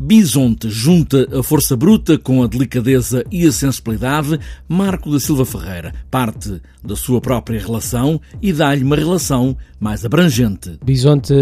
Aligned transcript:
Bisonte 0.00 0.70
junta 0.70 1.26
a 1.36 1.42
força 1.42 1.76
bruta 1.76 2.16
com 2.16 2.42
a 2.42 2.46
delicadeza 2.46 3.24
e 3.32 3.44
a 3.44 3.50
sensibilidade. 3.50 4.38
Marco 4.68 5.10
da 5.10 5.18
Silva 5.18 5.44
Ferreira 5.44 5.92
parte 6.08 6.62
da 6.84 6.94
sua 6.94 7.20
própria 7.20 7.60
relação 7.60 8.20
e 8.40 8.52
dá-lhe 8.52 8.84
uma 8.84 8.94
relação 8.94 9.56
mais 9.80 10.04
abrangente. 10.04 10.78
Bisonte 10.84 11.34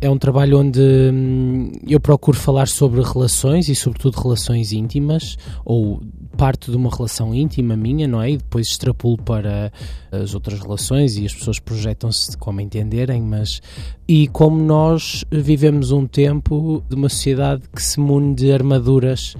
é 0.00 0.08
um 0.08 0.18
trabalho 0.18 0.60
onde 0.60 0.80
hum, 0.80 1.72
eu 1.86 1.98
procuro 1.98 2.36
falar 2.36 2.68
sobre 2.68 3.02
relações 3.02 3.68
e, 3.68 3.74
sobretudo, 3.74 4.20
relações 4.20 4.72
íntimas 4.72 5.36
ou 5.64 6.00
parte 6.36 6.70
de 6.70 6.76
uma 6.76 6.90
relação 6.90 7.34
íntima 7.34 7.76
minha, 7.76 8.06
não 8.06 8.20
é? 8.20 8.32
E 8.32 8.36
depois 8.36 8.68
extrapulo 8.68 9.16
para 9.16 9.72
as 10.12 10.34
outras 10.34 10.60
relações 10.60 11.16
e 11.16 11.24
as 11.24 11.34
pessoas 11.34 11.58
projetam-se 11.58 12.36
como 12.36 12.60
entenderem, 12.60 13.22
mas. 13.22 13.60
E 14.08 14.28
como 14.28 14.62
nós 14.62 15.24
vivemos 15.32 15.90
um 15.90 16.06
tempo 16.06 16.84
de 16.88 16.94
uma 16.94 17.08
sociedade 17.08 17.62
que 17.74 17.82
se 17.82 17.98
mune 17.98 18.34
de 18.34 18.52
armaduras 18.52 19.34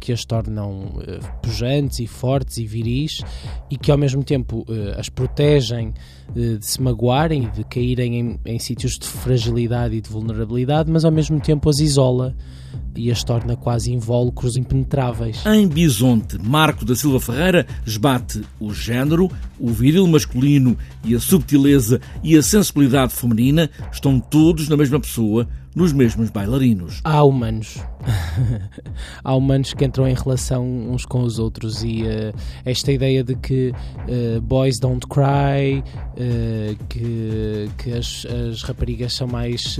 que 0.00 0.12
as 0.12 0.24
tornam 0.24 0.70
uh, 0.70 1.40
pujantes 1.42 1.98
e 1.98 2.06
fortes 2.06 2.58
e 2.58 2.66
viris 2.66 3.20
e 3.70 3.76
que 3.76 3.90
ao 3.90 3.98
mesmo 3.98 4.24
tempo 4.24 4.64
uh, 4.68 4.98
as 4.98 5.08
protegem 5.08 5.92
de 6.34 6.58
se 6.60 6.80
magoarem 6.80 7.44
e 7.44 7.50
de 7.50 7.64
caírem 7.64 8.18
em, 8.18 8.40
em 8.44 8.58
sítios 8.58 8.98
de 8.98 9.06
fragilidade 9.06 9.96
e 9.96 10.00
de 10.00 10.08
vulnerabilidade, 10.08 10.90
mas 10.90 11.04
ao 11.04 11.12
mesmo 11.12 11.40
tempo 11.40 11.68
as 11.68 11.78
isola 11.78 12.34
e 12.98 13.10
as 13.10 13.22
torna 13.22 13.56
quase 13.56 13.92
invólucros 13.92 14.56
impenetráveis. 14.56 15.46
Em 15.46 15.66
Bisonte, 15.66 16.36
Marco 16.38 16.84
da 16.84 16.96
Silva 16.96 17.20
Ferreira 17.20 17.66
esbate 17.86 18.42
o 18.58 18.74
género, 18.74 19.30
o 19.58 19.68
viril 19.68 20.06
masculino 20.06 20.76
e 21.04 21.14
a 21.14 21.20
subtileza 21.20 22.00
e 22.22 22.36
a 22.36 22.42
sensibilidade 22.42 23.14
feminina 23.14 23.70
estão 23.92 24.18
todos 24.18 24.68
na 24.68 24.76
mesma 24.76 24.98
pessoa, 24.98 25.48
nos 25.78 25.92
mesmos 25.92 26.28
bailarinos. 26.28 27.00
Há 27.04 27.22
humanos. 27.22 27.78
Há 29.22 29.32
humanos 29.32 29.72
que 29.72 29.84
entram 29.84 30.08
em 30.08 30.14
relação 30.14 30.66
uns 30.66 31.06
com 31.06 31.22
os 31.22 31.38
outros 31.38 31.84
e 31.84 32.02
uh, 32.02 32.34
esta 32.64 32.90
ideia 32.90 33.22
de 33.22 33.36
que 33.36 33.70
uh, 33.70 34.40
boys 34.40 34.80
don't 34.80 35.06
cry, 35.06 35.78
uh, 35.78 36.84
que, 36.88 37.70
que 37.78 37.92
as, 37.92 38.26
as, 38.26 38.64
raparigas 38.64 39.14
são 39.14 39.28
mais 39.28 39.78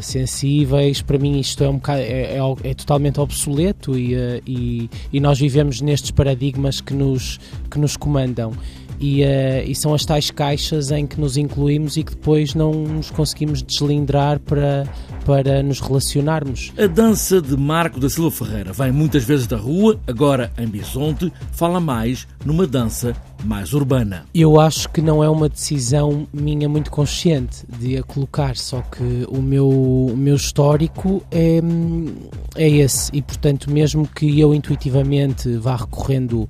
sensíveis, 0.00 1.02
para 1.02 1.18
mim 1.18 1.40
isto 1.40 1.64
é, 1.64 1.68
um 1.68 1.76
bocado, 1.76 2.02
é, 2.02 2.36
é, 2.36 2.38
é 2.62 2.74
totalmente 2.74 3.18
obsoleto 3.18 3.98
e, 3.98 4.14
e, 4.46 4.90
e 5.12 5.18
nós 5.18 5.40
vivemos 5.40 5.80
nestes 5.80 6.12
paradigmas 6.12 6.80
que 6.80 6.94
nos, 6.94 7.40
que 7.68 7.80
nos 7.80 7.96
comandam. 7.96 8.52
E, 9.00 9.24
uh, 9.24 9.64
e, 9.66 9.74
são 9.74 9.94
as 9.94 10.04
tais 10.04 10.30
caixas 10.30 10.90
em 10.90 11.06
que 11.06 11.18
nos 11.18 11.38
incluímos 11.38 11.96
e 11.96 12.04
que 12.04 12.10
depois 12.10 12.54
não 12.54 12.70
nos 12.70 13.10
conseguimos 13.10 13.62
deslindrar 13.62 14.38
para, 14.38 14.86
para 15.24 15.62
nos 15.62 15.80
relacionarmos. 15.80 16.72
A 16.78 16.86
dança 16.86 17.40
de 17.40 17.56
Marco 17.56 18.00
da 18.00 18.08
Silva 18.08 18.30
Ferreira 18.30 18.72
vem 18.72 18.92
muitas 18.92 19.24
vezes 19.24 19.46
da 19.46 19.56
rua, 19.56 19.98
agora 20.06 20.52
em 20.58 20.66
Bisonte, 20.66 21.32
fala 21.52 21.80
mais 21.80 22.26
numa 22.44 22.66
dança 22.66 23.14
mais 23.44 23.72
urbana. 23.72 24.24
Eu 24.34 24.60
acho 24.60 24.88
que 24.88 25.00
não 25.00 25.22
é 25.22 25.28
uma 25.28 25.48
decisão 25.48 26.26
minha 26.32 26.68
muito 26.68 26.90
consciente 26.90 27.64
de 27.78 27.96
a 27.96 28.02
colocar, 28.02 28.56
só 28.56 28.80
que 28.82 29.26
o 29.28 29.40
meu, 29.40 29.68
o 29.68 30.16
meu 30.16 30.36
histórico 30.36 31.22
é, 31.30 31.60
é 32.56 32.68
esse 32.68 33.10
e, 33.14 33.22
portanto, 33.22 33.70
mesmo 33.70 34.06
que 34.06 34.38
eu 34.38 34.54
intuitivamente 34.54 35.56
vá 35.56 35.76
recorrendo 35.76 36.42
uh, 36.42 36.48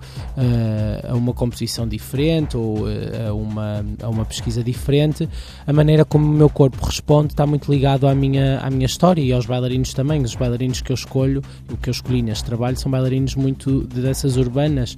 a 1.10 1.14
uma 1.14 1.32
composição 1.32 1.86
diferente 1.86 2.56
ou 2.56 2.80
uh, 2.80 3.28
a, 3.28 3.32
uma, 3.32 3.84
a 4.02 4.08
uma 4.08 4.24
pesquisa 4.24 4.62
diferente, 4.62 5.28
a 5.66 5.72
maneira 5.72 6.04
como 6.04 6.26
o 6.26 6.32
meu 6.32 6.48
corpo 6.48 6.84
responde 6.84 7.32
está 7.32 7.46
muito 7.46 7.70
ligado 7.70 8.06
à 8.06 8.14
minha, 8.14 8.59
à 8.60 8.70
minha 8.70 8.86
história 8.86 9.22
e 9.22 9.32
aos 9.32 9.46
bailarinos 9.46 9.92
também. 9.94 10.22
Os 10.22 10.34
bailarinos 10.34 10.80
que 10.80 10.92
eu 10.92 10.94
escolho, 10.94 11.42
o 11.70 11.76
que 11.76 11.88
eu 11.88 11.92
escolhi 11.92 12.22
neste 12.22 12.44
trabalho, 12.44 12.78
são 12.78 12.90
bailarinos 12.90 13.34
muito 13.34 13.86
de 13.86 14.00
danças 14.00 14.36
urbanas 14.36 14.96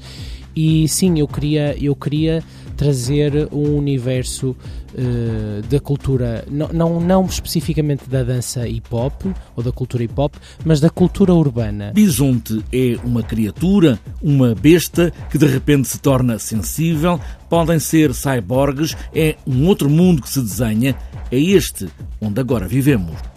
e 0.55 0.87
sim, 0.87 1.19
eu 1.19 1.27
queria, 1.27 1.77
eu 1.83 1.97
queria 1.97 2.43
trazer 2.77 3.49
um 3.53 3.77
universo 3.77 4.51
uh, 4.51 5.63
da 5.69 5.81
cultura, 5.81 6.45
não, 6.51 6.69
não, 6.69 7.01
não 7.01 7.25
especificamente 7.25 8.09
da 8.09 8.23
dança 8.23 8.69
hip 8.69 8.87
hop 8.91 9.23
ou 9.57 9.63
da 9.63 9.73
cultura 9.73 10.05
hip 10.05 10.15
hop, 10.17 10.35
mas 10.65 10.81
da 10.81 10.91
cultura 10.91 11.33
urbana. 11.33 11.93
Bisonte 11.95 12.63
é 12.73 12.99
uma 13.05 13.23
criatura, 13.23 13.99
uma 14.23 14.55
besta 14.55 15.13
que 15.31 15.39
de 15.39 15.47
repente 15.47 15.89
se 15.89 15.99
torna 15.99 16.39
sensível, 16.39 17.19
podem 17.49 17.79
ser 17.79 18.13
cyborgs, 18.15 18.97
é 19.15 19.37
um 19.47 19.67
outro 19.67 19.89
mundo 19.89 20.23
que 20.23 20.29
se 20.29 20.41
desenha, 20.41 20.95
é 21.31 21.39
este 21.39 21.89
onde 22.21 22.41
agora 22.41 22.69
vivemos. 22.69 23.32